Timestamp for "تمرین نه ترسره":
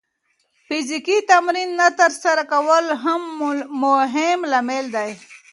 1.29-2.43